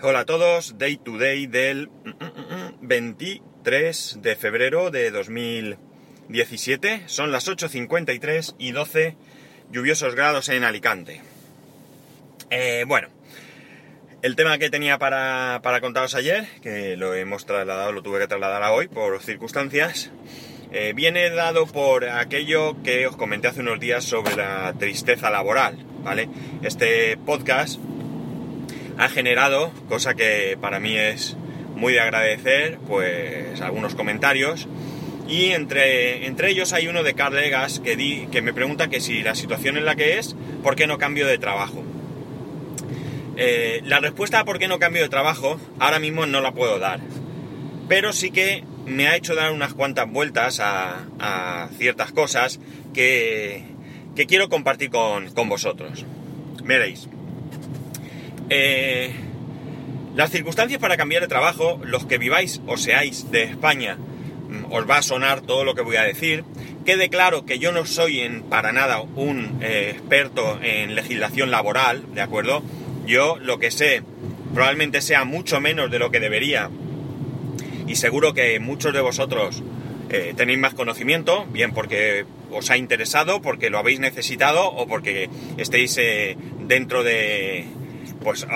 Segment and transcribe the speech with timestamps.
[0.00, 1.90] Hola a todos, Day to Day del
[2.82, 7.02] 23 de febrero de 2017.
[7.06, 9.16] Son las 8.53 y 12
[9.72, 11.20] lluviosos grados en Alicante.
[12.50, 13.08] Eh, bueno,
[14.22, 18.28] el tema que tenía para, para, contaros ayer, que lo hemos trasladado, lo tuve que
[18.28, 20.12] trasladar a hoy por circunstancias,
[20.70, 25.84] eh, viene dado por aquello que os comenté hace unos días sobre la tristeza laboral,
[26.04, 26.28] ¿vale?
[26.62, 27.80] Este podcast
[28.98, 31.36] ha generado, cosa que para mí es
[31.76, 34.68] muy de agradecer, pues algunos comentarios.
[35.28, 37.36] Y entre, entre ellos hay uno de Carl
[37.84, 40.86] que, di, que me pregunta que si la situación en la que es, ¿por qué
[40.86, 41.84] no cambio de trabajo?
[43.36, 46.78] Eh, la respuesta a por qué no cambio de trabajo ahora mismo no la puedo
[46.78, 47.00] dar.
[47.88, 52.58] Pero sí que me ha hecho dar unas cuantas vueltas a, a ciertas cosas
[52.94, 53.62] que,
[54.16, 56.04] que quiero compartir con, con vosotros.
[56.64, 57.08] Veréis.
[58.50, 59.12] Eh,
[60.14, 64.88] las circunstancias para cambiar de trabajo, los que viváis o seáis de España, mm, os
[64.88, 66.44] va a sonar todo lo que voy a decir.
[66.84, 72.02] Quede claro que yo no soy en para nada un eh, experto en legislación laboral,
[72.14, 72.62] ¿de acuerdo?
[73.06, 74.02] Yo lo que sé
[74.54, 76.70] probablemente sea mucho menos de lo que debería
[77.86, 79.62] y seguro que muchos de vosotros
[80.08, 85.28] eh, tenéis más conocimiento, bien porque os ha interesado, porque lo habéis necesitado o porque
[85.58, 86.00] estéis
[86.66, 87.66] dentro de,
[88.28, 88.46] pues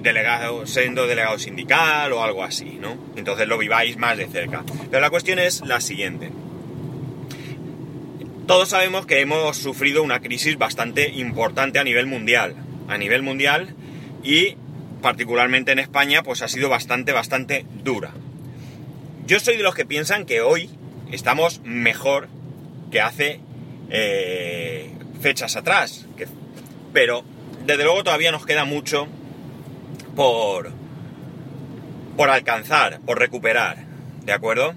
[0.00, 2.96] delegado, siendo delegado sindical o algo así, ¿no?
[3.16, 4.62] Entonces lo viváis más de cerca.
[4.88, 6.30] Pero la cuestión es la siguiente.
[8.46, 12.54] Todos sabemos que hemos sufrido una crisis bastante importante a nivel mundial.
[12.86, 13.74] A nivel mundial
[14.22, 14.54] y
[15.02, 18.12] particularmente en España, pues ha sido bastante, bastante dura.
[19.26, 20.70] Yo soy de los que piensan que hoy
[21.10, 22.28] estamos mejor
[22.92, 23.40] que hace
[23.90, 26.06] eh, fechas atrás.
[26.92, 27.24] Pero
[27.68, 29.08] desde luego todavía nos queda mucho
[30.16, 30.72] por,
[32.16, 33.84] por alcanzar, por recuperar,
[34.24, 34.74] ¿de acuerdo?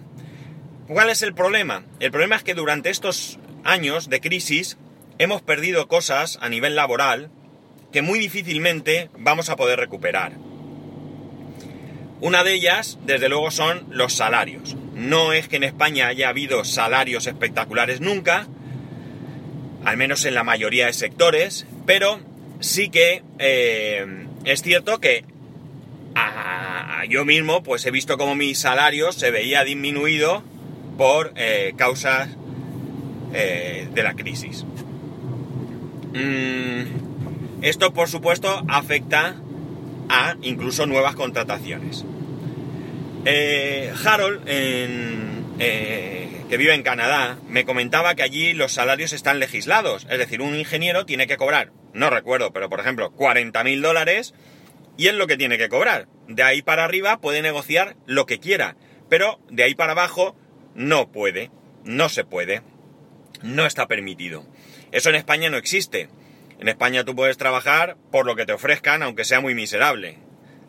[0.89, 1.85] ¿Cuál es el problema?
[2.01, 4.77] El problema es que durante estos años de crisis
[5.19, 7.31] hemos perdido cosas a nivel laboral
[7.93, 10.33] que muy difícilmente vamos a poder recuperar.
[12.19, 14.75] Una de ellas, desde luego, son los salarios.
[14.95, 18.47] No es que en España haya habido salarios espectaculares nunca,
[19.85, 22.19] al menos en la mayoría de sectores, pero
[22.61, 25.25] sí que eh, es cierto que
[26.15, 30.43] a, yo mismo pues he visto como mi salario se veía disminuido
[30.97, 32.29] por eh, causas
[33.33, 34.65] eh, de la crisis.
[36.13, 39.35] Mm, esto por supuesto afecta
[40.09, 42.05] a incluso nuevas contrataciones.
[44.03, 44.43] Harold,
[45.57, 50.07] que vive en Canadá, me comentaba que allí los salarios están legislados.
[50.09, 54.33] Es decir, un ingeniero tiene que cobrar, no recuerdo, pero por ejemplo, 40 mil dólares
[54.97, 56.07] y es lo que tiene que cobrar.
[56.27, 58.75] De ahí para arriba puede negociar lo que quiera,
[59.09, 60.35] pero de ahí para abajo
[60.75, 61.51] no puede,
[61.83, 62.61] no se puede,
[63.41, 64.45] no está permitido.
[64.91, 66.09] Eso en España no existe.
[66.59, 70.19] En España tú puedes trabajar por lo que te ofrezcan, aunque sea muy miserable.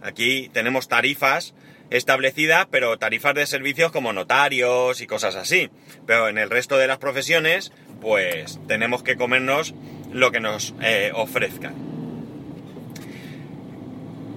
[0.01, 1.55] Aquí tenemos tarifas
[1.91, 5.71] establecidas, pero tarifas de servicios como notarios y cosas así.
[6.07, 9.75] Pero en el resto de las profesiones, pues tenemos que comernos
[10.13, 11.75] lo que nos eh, ofrezcan.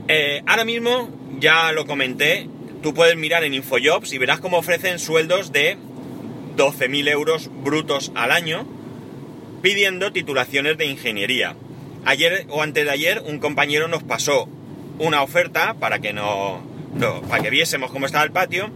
[0.08, 1.10] Eh, ahora mismo,
[1.40, 2.48] ya lo comenté,
[2.84, 5.78] tú puedes mirar en Infojobs y verás cómo ofrecen sueldos de
[6.56, 8.68] 12.000 euros brutos al año
[9.62, 11.56] pidiendo titulaciones de ingeniería.
[12.06, 14.48] Ayer o antes de ayer un compañero nos pasó
[15.00, 16.62] una oferta para que no,
[17.30, 18.70] para que viésemos cómo estaba el patio.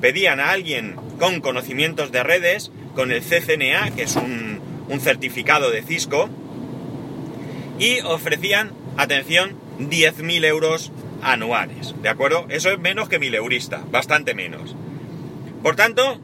[0.00, 5.82] Pedían a alguien con conocimientos de redes, con el CCNA, que es un certificado de
[5.82, 6.28] Cisco,
[7.78, 12.46] y ofrecían, atención, 10.000 euros anuales, ¿de acuerdo?
[12.48, 14.74] Eso es menos que mil eurista, bastante menos.
[15.62, 16.20] Por tanto,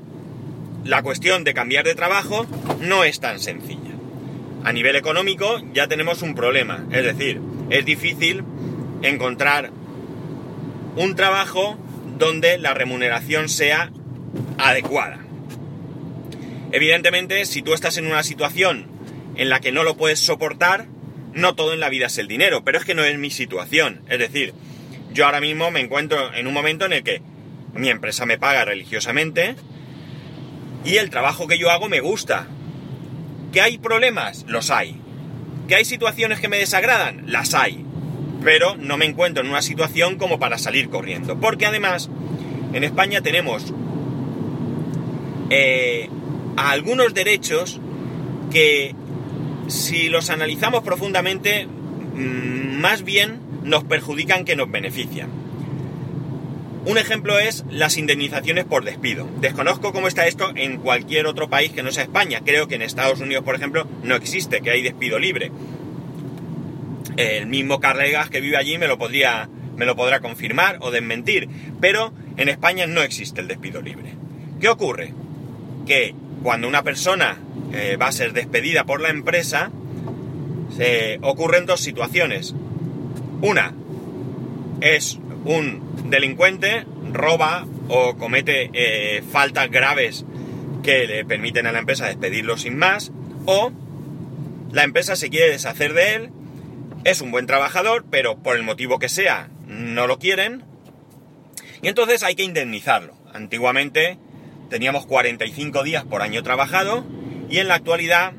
[0.84, 2.47] la cuestión de cambiar de trabajo
[2.81, 3.94] no es tan sencilla.
[4.64, 8.42] A nivel económico ya tenemos un problema, es decir, es difícil
[9.03, 9.70] encontrar
[10.96, 11.78] un trabajo
[12.19, 13.93] donde la remuneración sea
[14.58, 15.20] adecuada.
[16.73, 18.87] Evidentemente, si tú estás en una situación
[19.37, 20.87] en la que no lo puedes soportar,
[21.34, 24.02] no todo en la vida es el dinero, pero es que no es mi situación.
[24.08, 24.54] Es decir,
[25.12, 27.22] yo ahora mismo me encuentro en un momento en el que
[27.75, 29.56] mi empresa me paga religiosamente
[30.84, 32.46] y el trabajo que yo hago me gusta.
[33.52, 34.44] ¿Que hay problemas?
[34.48, 34.96] Los hay.
[35.69, 37.25] ¿Que hay situaciones que me desagradan?
[37.26, 37.84] Las hay.
[38.44, 41.40] Pero no me encuentro en una situación como para salir corriendo.
[41.40, 42.08] Porque además,
[42.72, 43.72] en España tenemos
[45.50, 46.08] eh,
[46.56, 47.80] algunos derechos
[48.50, 48.94] que
[49.69, 55.29] si los analizamos profundamente, mm, más bien nos perjudican que nos benefician.
[56.85, 59.29] Un ejemplo es las indemnizaciones por despido.
[59.41, 62.41] Desconozco cómo está esto en cualquier otro país que no sea España.
[62.44, 65.53] Creo que en Estados Unidos, por ejemplo, no existe, que hay despido libre.
[67.19, 71.49] El mismo Carlegas que vive allí me lo podría, me lo podrá confirmar o desmentir.
[71.79, 74.14] Pero en España no existe el despido libre.
[74.59, 75.12] ¿Qué ocurre?
[75.87, 77.38] Que cuando una persona
[77.73, 79.70] eh, va a ser despedida por la empresa,
[80.76, 82.55] se ocurren dos situaciones.
[83.40, 83.75] Una
[84.81, 90.25] es un delincuente roba o comete eh, faltas graves
[90.82, 93.12] que le permiten a la empresa despedirlo sin más,
[93.46, 93.73] o
[94.73, 96.31] la empresa se quiere deshacer de él,
[97.05, 100.64] es un buen trabajador, pero por el motivo que sea no lo quieren,
[101.82, 103.14] y entonces hay que indemnizarlo.
[103.32, 104.19] Antiguamente
[104.69, 107.05] teníamos 45 días por año trabajado
[107.50, 108.32] y en la actualidad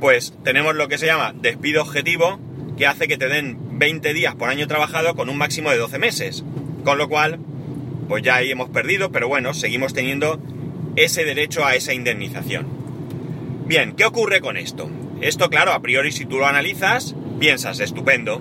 [0.00, 2.38] pues tenemos lo que se llama despido objetivo
[2.76, 5.98] que hace que te den 20 días por año trabajado con un máximo de 12
[5.98, 6.44] meses.
[6.84, 7.38] Con lo cual,
[8.08, 10.40] pues ya ahí hemos perdido, pero bueno, seguimos teniendo
[10.96, 12.66] ese derecho a esa indemnización.
[13.66, 14.90] Bien, ¿qué ocurre con esto?
[15.20, 18.40] Esto, claro, a priori si tú lo analizas, piensas, estupendo.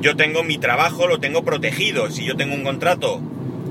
[0.00, 2.10] Yo tengo mi trabajo, lo tengo protegido.
[2.10, 3.20] Si yo tengo un contrato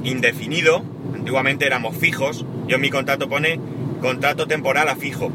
[0.04, 0.84] indefinido,
[1.14, 3.60] antiguamente éramos fijos, yo mi contrato pone
[4.00, 5.30] contrato temporal a fijo.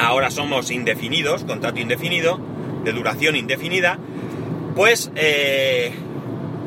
[0.00, 2.40] Ahora somos indefinidos, contrato indefinido,
[2.82, 4.00] de duración indefinida,
[4.74, 5.92] pues eh,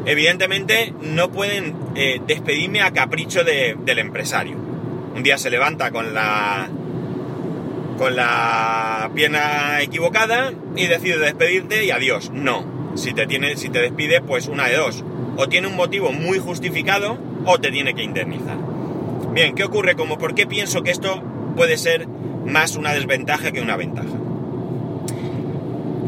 [0.05, 4.55] evidentemente no pueden eh, despedirme a capricho del empresario.
[5.13, 6.69] Un día se levanta con la
[7.97, 12.31] con la pierna equivocada y decide despedirte y adiós.
[12.33, 12.93] No.
[12.95, 15.03] Si te tiene, si te despide, pues una de dos.
[15.35, 18.70] O tiene un motivo muy justificado o te tiene que indemnizar.
[19.33, 19.95] Bien, ¿qué ocurre?
[19.95, 21.21] Como por qué pienso que esto
[21.55, 24.09] puede ser más una desventaja que una ventaja.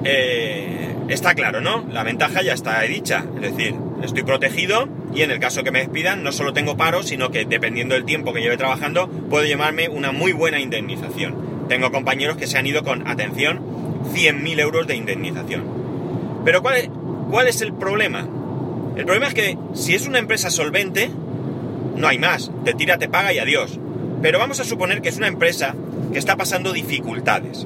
[0.03, 1.85] Eh, está claro, ¿no?
[1.89, 3.23] La ventaja ya está dicha.
[3.41, 7.01] Es decir, estoy protegido y en el caso que me despidan no solo tengo paro,
[7.01, 11.65] sino que dependiendo del tiempo que lleve trabajando, puedo llevarme una muy buena indemnización.
[11.69, 13.61] Tengo compañeros que se han ido con, atención,
[14.13, 15.63] 100.000 euros de indemnización.
[16.43, 16.89] Pero ¿cuál es,
[17.31, 18.27] ¿cuál es el problema?
[18.97, 21.09] El problema es que si es una empresa solvente,
[21.95, 22.51] no hay más.
[22.65, 23.79] Te tira, te paga y adiós.
[24.21, 25.75] Pero vamos a suponer que es una empresa
[26.11, 27.65] que está pasando dificultades.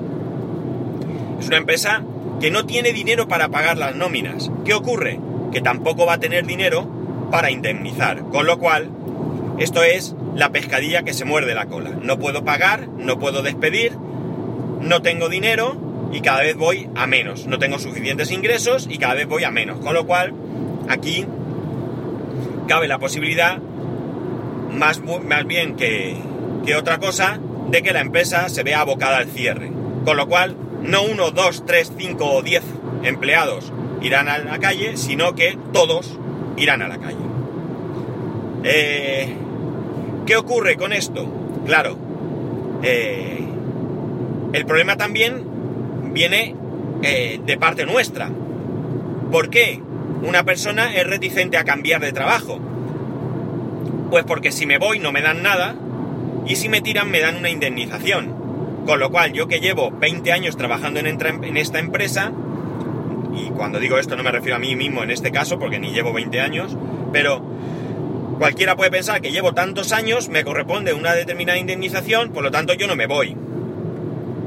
[1.40, 2.04] Es una empresa
[2.40, 4.52] que no tiene dinero para pagar las nóminas.
[4.66, 5.20] ¿Qué ocurre?
[5.52, 6.88] Que tampoco va a tener dinero
[7.32, 8.24] para indemnizar.
[8.30, 8.90] Con lo cual,
[9.60, 11.92] esto es la pescadilla que se muerde la cola.
[12.02, 13.94] No puedo pagar, no puedo despedir,
[14.82, 17.48] no tengo dinero y cada vez voy a menos.
[17.48, 19.80] No tengo suficientes ingresos y cada vez voy a menos.
[19.80, 20.34] Con lo cual,
[20.90, 21.26] aquí
[22.68, 23.60] cabe la posibilidad,
[24.72, 26.18] más, más bien que,
[26.66, 29.72] que otra cosa, de que la empresa se vea abocada al cierre.
[30.06, 32.64] Con lo cual, no uno, dos, tres, cinco o diez
[33.04, 33.72] empleados
[34.02, 36.18] irán a la calle, sino que todos
[36.56, 37.18] irán a la calle.
[38.64, 39.34] Eh,
[40.26, 41.26] ¿Qué ocurre con esto?
[41.66, 41.98] Claro,
[42.84, 43.46] eh,
[44.54, 45.44] el problema también
[46.14, 46.56] viene
[47.02, 48.30] eh, de parte nuestra.
[49.32, 49.82] ¿Por qué
[50.24, 52.60] una persona es reticente a cambiar de trabajo?
[54.10, 55.76] Pues porque si me voy no me dan nada
[56.46, 58.48] y si me tiran me dan una indemnización.
[58.86, 62.32] Con lo cual, yo que llevo 20 años trabajando en, esta empresa,
[63.36, 65.92] y cuando digo esto no me refiero a mí mismo en este caso, porque ni
[65.92, 66.78] llevo 20 años,
[67.12, 67.44] pero
[68.38, 72.74] cualquiera puede pensar que llevo tantos años, me corresponde una determinada indemnización, por lo tanto
[72.76, 73.36] yo no me voy.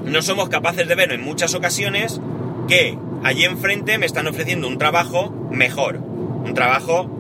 [0.07, 2.19] No somos capaces de ver en muchas ocasiones
[2.67, 7.11] que allí enfrente me están ofreciendo un trabajo mejor, un trabajo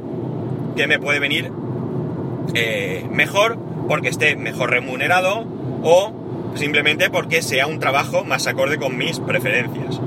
[0.75, 1.53] que me puede venir
[2.55, 5.45] eh, mejor porque esté mejor remunerado
[5.83, 6.13] o
[6.55, 10.01] simplemente porque sea un trabajo más acorde con mis preferencias.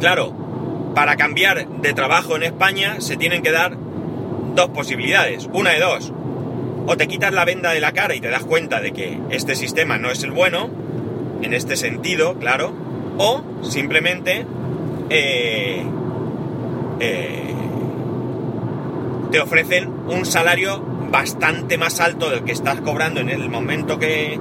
[0.00, 0.32] Claro,
[0.94, 3.76] para cambiar de trabajo en España se tienen que dar
[4.54, 6.12] dos posibilidades, una de dos.
[6.86, 9.54] O te quitas la venda de la cara y te das cuenta de que este
[9.54, 10.70] sistema no es el bueno,
[11.42, 12.72] en este sentido, claro,
[13.18, 14.46] o simplemente
[15.10, 15.84] eh,
[17.00, 17.54] eh,
[19.36, 24.40] te ofrecen un salario bastante más alto del que estás cobrando en el momento que,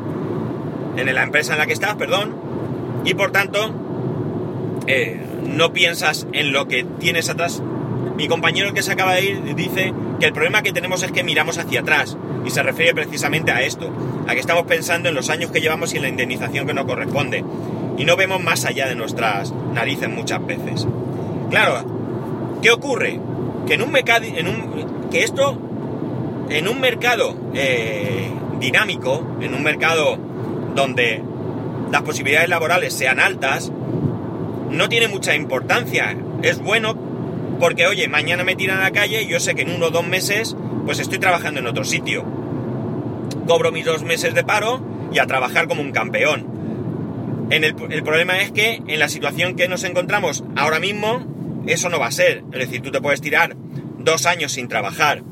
[0.96, 2.34] en la empresa en la que estás, perdón,
[3.04, 3.75] y por tanto
[4.88, 7.62] eh, no piensas en lo que tienes atrás.
[8.16, 11.25] Mi compañero que se acaba de ir dice que el problema que tenemos es que
[11.25, 13.92] miramos hacia atrás y se refiere precisamente a esto,
[14.30, 16.86] a que estamos pensando en los años que llevamos y en la indemnización que nos
[16.86, 17.44] corresponde
[17.98, 20.88] y no vemos más allá de nuestras narices muchas veces.
[21.50, 21.84] Claro,
[22.62, 23.20] ¿qué ocurre?
[23.68, 25.58] Que en un mercado, en un, que esto,
[26.50, 28.30] en un mercado eh,
[28.60, 30.18] dinámico, en un mercado
[30.76, 31.22] donde
[31.92, 33.72] las posibilidades laborales sean altas,
[34.70, 36.16] no tiene mucha importancia.
[36.42, 36.96] Es bueno
[37.60, 39.92] porque oye, mañana me tiran a la calle y yo sé que en uno o
[39.92, 40.56] dos meses
[40.86, 42.24] pues estoy trabajando en otro sitio.
[43.48, 44.82] Cobro mis dos meses de paro
[45.12, 47.48] y a trabajar como un campeón.
[47.50, 51.35] En el, el problema es que en la situación que nos encontramos ahora mismo,
[51.68, 52.44] eso no va a ser.
[52.54, 53.56] Es decir, tú te puedes tirar
[54.00, 55.24] dos años sin trabajar.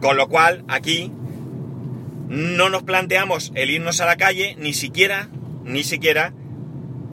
[0.00, 1.12] Con lo cual, aquí
[2.28, 5.28] no nos planteamos el irnos a la calle, ni siquiera,
[5.64, 6.32] ni siquiera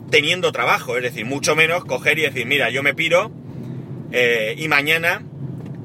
[0.09, 0.97] teniendo trabajo.
[0.97, 3.31] Es decir, mucho menos coger y decir, mira, yo me piro
[4.11, 5.23] eh, y mañana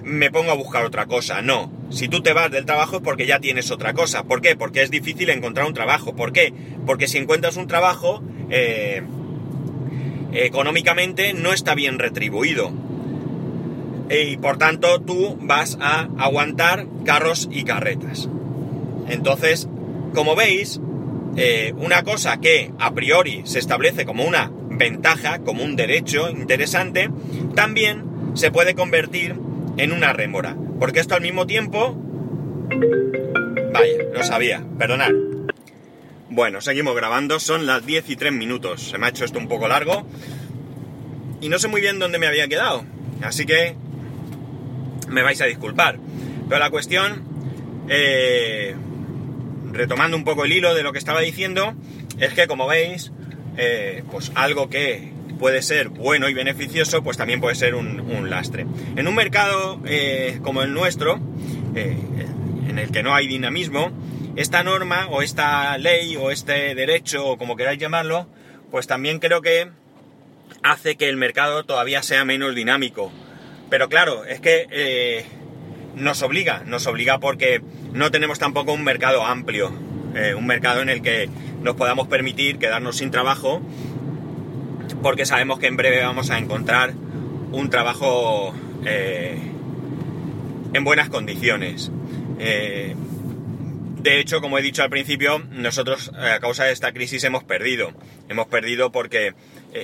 [0.05, 1.43] me pongo a buscar otra cosa.
[1.43, 1.73] No.
[1.91, 4.25] Si tú te vas del trabajo es porque ya tienes otra cosa.
[4.25, 4.57] ¿Por qué?
[4.57, 6.15] Porque es difícil encontrar un trabajo.
[6.17, 6.53] ¿Por qué?
[6.87, 9.03] Porque si encuentras un trabajo, eh,
[10.33, 12.73] económicamente no está bien retribuido.
[14.11, 18.29] Y por tanto tú vas a aguantar carros y carretas.
[19.09, 19.69] Entonces,
[20.15, 20.81] como veis,
[21.37, 27.11] eh, una cosa que a priori se establece como una ventaja, como un derecho interesante,
[27.55, 29.37] también se puede convertir
[29.77, 30.57] en una rémora.
[30.79, 31.97] Porque esto al mismo tiempo...
[33.73, 35.13] Vaya, lo sabía, perdonad.
[36.35, 38.89] Bueno, seguimos grabando, son las 10 y 3 minutos.
[38.89, 40.07] Se me ha hecho esto un poco largo.
[41.43, 42.87] Y no sé muy bien dónde me había quedado.
[43.21, 43.77] Así que
[45.11, 45.99] me vais a disculpar.
[46.49, 47.23] Pero la cuestión,
[47.91, 48.75] eh,
[49.73, 51.75] retomando un poco el hilo de lo que estaba diciendo,
[52.19, 53.13] es que como veis,
[53.59, 58.65] eh, pues algo que puede ser bueno y beneficioso, pues también puede ser un, lastre.
[58.97, 61.21] En un mercado eh, como el nuestro,
[61.75, 63.93] en el que no hay dinamismo,
[64.37, 68.27] esta norma o esta ley o este derecho o como queráis llamarlo,
[68.71, 69.69] pues también creo que
[70.63, 73.13] hace que el mercado todavía sea menos dinámico.
[73.71, 75.25] Pero claro, es que eh,
[75.95, 77.63] nos obliga, nos obliga porque
[77.93, 79.73] no tenemos tampoco un mercado amplio,
[80.37, 81.31] un mercado en el que
[81.63, 83.63] nos podamos permitir quedarnos sin trabajo
[85.03, 86.95] porque sabemos que en breve vamos a encontrar
[87.51, 89.37] un trabajo eh,
[90.73, 91.91] en buenas condiciones.
[92.39, 92.95] Eh,
[94.03, 97.45] de hecho, como he dicho al principio, nosotros eh, a causa de esta crisis hemos
[97.45, 97.93] perdido.
[98.29, 99.35] Hemos perdido porque,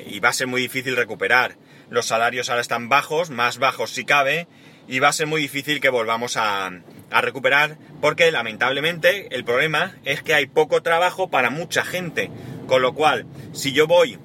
[0.07, 1.57] y va a ser muy difícil recuperar,
[1.91, 4.47] los salarios ahora están bajos, más bajos si cabe,
[4.87, 6.71] y va a ser muy difícil que volvamos a,
[7.11, 12.31] a recuperar porque lamentablemente el problema es que hay poco trabajo para mucha gente.
[12.67, 14.19] Con lo cual, si yo voy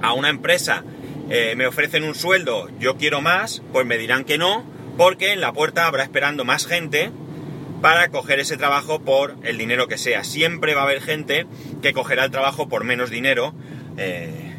[0.00, 0.84] a una empresa
[1.30, 4.64] eh, me ofrecen un sueldo, yo quiero más, pues me dirán que no,
[4.96, 7.10] porque en la puerta habrá esperando más gente
[7.82, 10.22] para coger ese trabajo por el dinero que sea.
[10.24, 11.46] Siempre va a haber gente
[11.82, 13.52] que cogerá el trabajo por menos dinero.
[13.98, 14.54] Eh,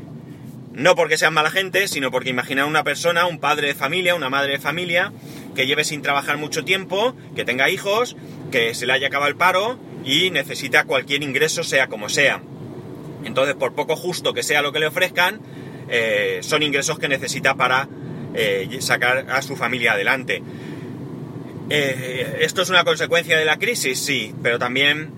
[0.73, 4.29] no porque sean mala gente, sino porque imagina una persona, un padre de familia, una
[4.29, 5.13] madre de familia,
[5.55, 8.17] que lleve sin trabajar mucho tiempo, que tenga hijos,
[8.51, 12.41] que se le haya acabado el paro y necesita cualquier ingreso, sea como sea.
[13.23, 15.39] Entonces, por poco justo que sea lo que le ofrezcan,
[15.89, 17.87] eh, son ingresos que necesita para
[18.33, 20.43] eh, sacar a su familia adelante.
[21.69, 23.99] Eh, ¿Esto es una consecuencia de la crisis?
[23.99, 25.13] Sí, pero también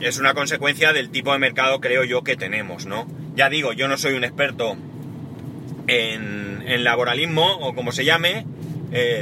[0.00, 3.06] es una consecuencia del tipo de mercado, creo yo, que tenemos, ¿no?
[3.34, 4.76] Ya digo, yo no soy un experto
[5.86, 8.46] en, laboralismo o como se llame,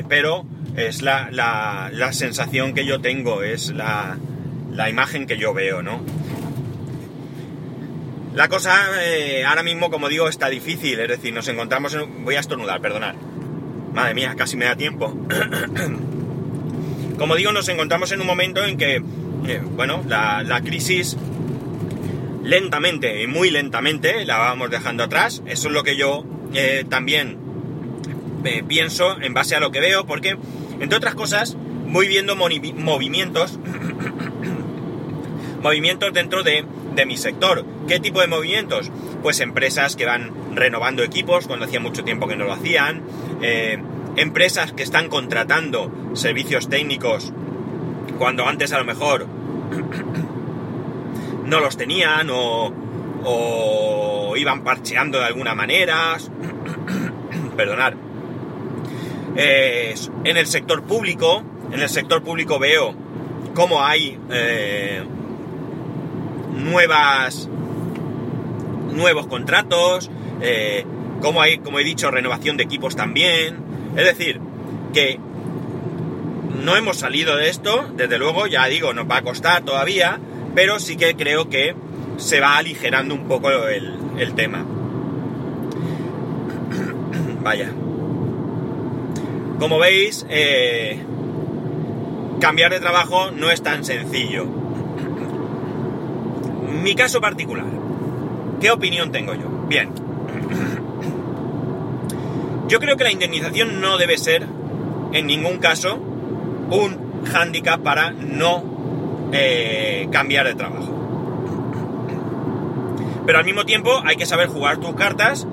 [0.09, 0.45] pero
[0.77, 4.19] es la, la, sensación que yo tengo, es la,
[4.73, 6.03] la imagen que yo veo, ¿no?
[8.35, 12.25] La cosa eh, ahora mismo, como digo, está difícil, es decir, nos encontramos en...
[12.25, 13.15] Voy a estornudar, perdonad.
[13.95, 15.17] Madre mía, casi me da tiempo.
[17.19, 18.97] como digo, nos encontramos en un momento en que,
[19.47, 21.17] eh, bueno, la, crisis
[22.43, 25.43] lentamente y muy lentamente la vamos dejando atrás.
[25.47, 27.39] Eso es lo que yo eh, también
[28.67, 30.37] pienso en base a lo que veo, porque,
[30.81, 31.57] entre otras cosas,
[31.89, 33.59] voy viendo movimientos,
[35.63, 37.65] movimientos dentro de de mi sector.
[37.89, 38.91] ¿Qué tipo de movimientos?
[39.23, 43.03] Pues empresas que van renovando equipos cuando hacía mucho tiempo que no lo hacían,
[43.41, 43.79] eh,
[44.17, 47.33] empresas que están contratando servicios técnicos
[48.19, 49.27] cuando antes a lo mejor
[51.47, 52.73] no los tenían o,
[54.37, 56.17] iban parcheando de alguna manera.
[57.57, 57.93] Perdonad.
[59.37, 62.95] en el sector público, en el sector público veo
[63.55, 65.03] cómo hay eh,
[66.57, 67.49] nuevas
[68.93, 70.85] nuevos contratos, eh,
[71.21, 73.59] como hay, como he dicho, renovación de equipos también.
[73.97, 74.41] Es decir,
[74.93, 75.19] que
[76.63, 80.21] no hemos salido de esto, desde luego, ya digo, nos va a costar todavía,
[80.55, 81.75] pero sí que creo que
[82.17, 84.65] se va aligerando un poco el, tema.
[87.43, 87.73] Vaya.
[89.59, 91.01] Como veis, eh,
[92.41, 94.63] cambiar de trabajo no es tan sencillo
[96.83, 97.67] mi caso particular,
[98.63, 99.49] ¿qué opinión tengo yo?
[99.67, 99.91] Bien.
[102.69, 104.47] Yo creo que la indemnización no debe ser,
[105.13, 108.63] en ningún caso, un hándicap para no
[109.33, 110.89] eh, cambiar de trabajo.
[113.27, 115.47] Pero al mismo tiempo hay que saber jugar tus cartas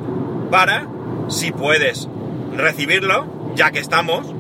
[0.52, 0.88] para,
[1.30, 2.08] si puedes
[2.56, 3.26] recibirlo,
[3.56, 4.34] ya que estamos,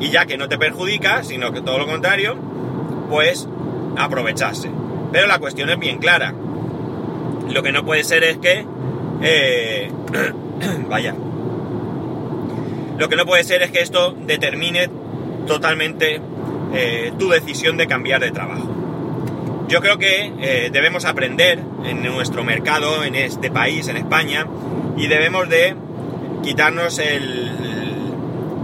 [0.00, 2.36] y ya que no te perjudica, sino que todo lo contrario,
[3.10, 3.46] pues
[3.98, 4.70] aprovecharse.
[5.12, 6.34] Pero la cuestión es bien clara.
[7.50, 8.64] Lo que no puede ser es que...
[9.22, 9.90] Eh,
[10.88, 11.14] vaya.
[12.98, 14.88] Lo que no puede ser es que esto determine
[15.46, 16.20] totalmente
[16.74, 18.68] eh, tu decisión de cambiar de trabajo.
[19.68, 24.46] Yo creo que eh, debemos aprender en nuestro mercado, en este país, en España,
[24.96, 25.74] y debemos de
[26.42, 27.00] quitarnos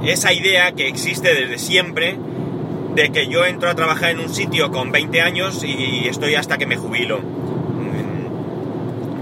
[0.05, 2.19] esa idea que existe desde siempre
[2.95, 6.59] de que yo entro a trabajar en un sitio con 20 años y estoy hasta
[6.59, 7.21] que me jubilo.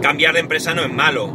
[0.00, 1.30] Cambiar de empresa no es malo.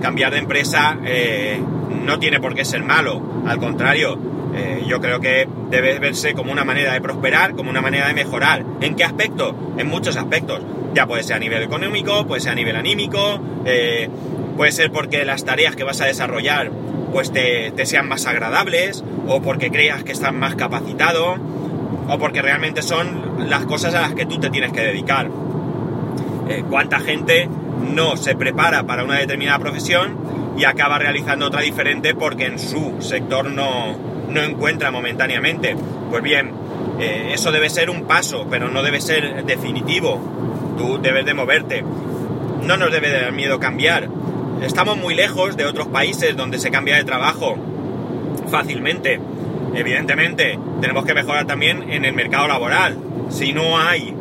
[0.00, 1.60] Cambiar de empresa eh,
[2.04, 3.22] no tiene por qué ser malo.
[3.46, 4.18] Al contrario,
[4.54, 8.14] eh, yo creo que debe verse como una manera de prosperar, como una manera de
[8.14, 8.64] mejorar.
[8.80, 9.74] ¿En qué aspecto?
[9.78, 10.60] En muchos aspectos.
[10.94, 14.08] Ya puede ser a nivel económico, puede ser a nivel anímico, eh,
[14.56, 16.70] puede ser porque las tareas que vas a desarrollar
[17.12, 21.36] pues te, sean más agradables, o porque creas que estás más capacitado,
[22.08, 25.30] o porque realmente son las cosas a las que tú te tienes que dedicar.
[26.68, 27.48] ¿Cuánta gente
[27.80, 30.16] no se prepara para una determinada profesión
[30.56, 33.96] y acaba realizando otra diferente porque en su sector no,
[34.28, 35.76] no encuentra momentáneamente?
[36.10, 36.52] Pues bien,
[37.00, 40.20] eh, eso debe ser un paso, pero no debe ser definitivo.
[40.76, 41.84] Tú debes de moverte.
[42.62, 44.08] No nos debe dar miedo cambiar
[44.62, 47.56] Estamos muy lejos de otros países donde se cambia de trabajo
[48.50, 49.20] fácilmente.
[49.74, 52.96] Evidentemente, tenemos que mejorar también en el mercado laboral.
[53.28, 54.14] Si no hay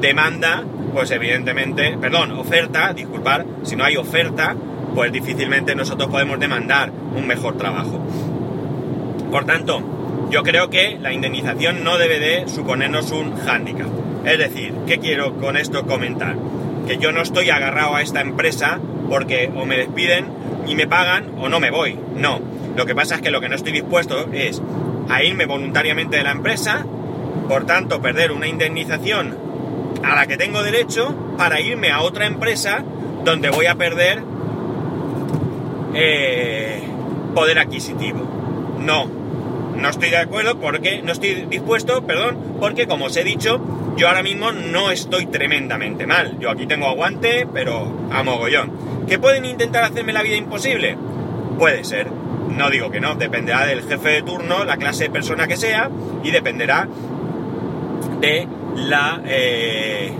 [0.00, 4.54] demanda, pues evidentemente, perdón, oferta, disculpar, si no hay oferta,
[4.94, 8.00] pues difícilmente nosotros podemos demandar un mejor trabajo.
[9.30, 9.82] Por tanto,
[10.30, 13.88] yo creo que la indemnización no debe de suponernos un hándicap.
[14.24, 16.36] Es decir, ¿qué quiero con esto comentar?
[16.86, 20.26] Que yo no estoy agarrado a esta empresa porque o me despiden
[20.66, 21.98] y me pagan o no me voy.
[22.16, 22.40] No.
[22.76, 24.62] Lo que pasa es que lo que no estoy dispuesto es
[25.08, 26.86] a irme voluntariamente de la empresa,
[27.48, 29.36] por tanto perder una indemnización
[30.02, 32.82] a la que tengo derecho para irme a otra empresa
[33.24, 34.22] donde voy a perder
[35.94, 36.82] eh,
[37.34, 38.20] poder adquisitivo.
[38.80, 39.06] No,
[39.76, 43.60] no estoy de acuerdo porque no estoy dispuesto, perdón, porque como os he dicho,
[43.96, 46.38] yo ahora mismo no estoy tremendamente mal.
[46.38, 49.06] Yo aquí tengo aguante, pero a mogollón.
[49.06, 50.96] ¿Que pueden intentar hacerme la vida imposible?
[51.58, 52.08] Puede ser.
[52.10, 55.90] No digo que no, dependerá del jefe de turno, la clase de persona que sea,
[56.24, 56.88] y dependerá
[58.20, 60.12] de la eh,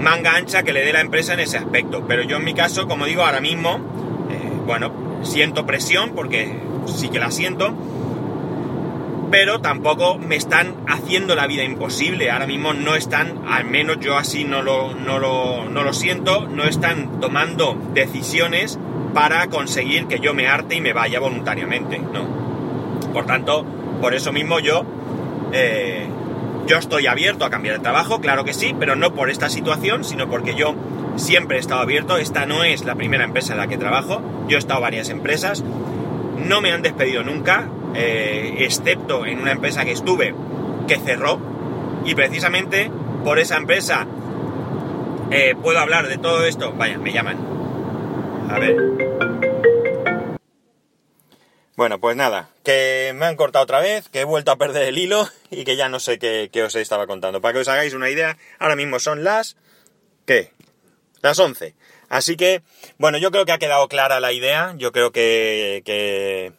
[0.00, 2.04] manga ancha que le dé la empresa en ese aspecto.
[2.06, 3.78] Pero yo en mi caso, como digo, ahora mismo,
[4.30, 7.74] eh, bueno, siento presión, porque sí que la siento,
[9.30, 12.30] pero tampoco me están haciendo la vida imposible.
[12.30, 17.20] Ahora mismo no están, al menos yo así no lo, no lo, siento, no están
[17.20, 18.78] tomando decisiones
[19.14, 22.26] para conseguir que yo me arte y me vaya voluntariamente, ¿no?
[23.12, 23.64] Por tanto,
[24.00, 24.84] por eso mismo yo,
[25.52, 26.06] eh,
[26.68, 30.04] yo estoy abierto a cambiar de trabajo, claro que sí, pero no por esta situación,
[30.04, 30.74] sino porque yo
[31.16, 32.18] siempre he estado abierto.
[32.18, 35.08] Esta no es la primera empresa en la que trabajo, yo he estado en varias
[35.08, 35.64] empresas,
[36.36, 40.34] no me han despedido nunca, eh, excepto en una empresa que estuve
[40.86, 41.40] que cerró
[42.04, 42.90] y precisamente
[43.24, 44.06] por esa empresa
[45.30, 46.72] eh, puedo hablar de todo esto.
[46.72, 47.38] Vaya, me llaman.
[48.50, 48.76] A ver.
[51.76, 54.98] Bueno, pues nada, que me han cortado otra vez, que he vuelto a perder el
[54.98, 57.40] hilo y que ya no sé qué, os estaba contando.
[57.40, 59.56] Para que os hagáis una idea, ahora mismo son las...
[60.26, 60.52] ¿Qué?
[61.22, 61.74] Las 11.
[62.10, 62.60] Así que,
[62.98, 64.74] bueno, yo creo que ha quedado clara la idea.
[64.76, 66.52] Yo creo que, que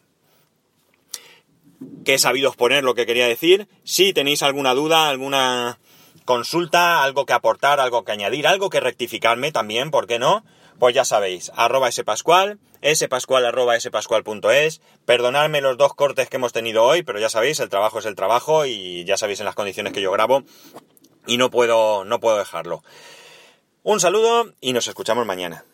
[2.03, 3.67] que he sabido exponer lo que quería decir.
[3.83, 5.77] Si tenéis alguna duda, alguna
[6.25, 10.43] consulta, algo que aportar, algo que añadir, algo que rectificarme también, ¿por qué no?
[10.79, 12.57] Pues ya sabéis, arroba spascual,
[12.95, 17.67] spascual arroba spascual.es, perdonadme los dos cortes que hemos tenido hoy, pero ya sabéis, el
[17.67, 20.43] trabajo es el trabajo y ya sabéis en las condiciones que yo grabo
[21.27, 22.81] y no puedo, no puedo dejarlo.
[23.83, 25.65] Un saludo y nos escuchamos mañana.